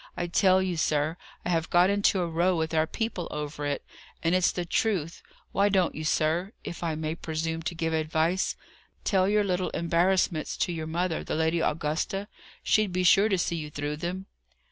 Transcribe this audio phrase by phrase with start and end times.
[0.17, 1.15] I tell you, sir,
[1.45, 3.85] I have got into a row with our people over it;
[4.23, 5.21] and it's the truth.
[5.51, 8.55] Why don't you, sir if I may presume to give advice
[9.03, 12.27] tell your little embarrassments to your mother, the Lady Augusta?
[12.63, 14.25] She'd be sure to see you through them."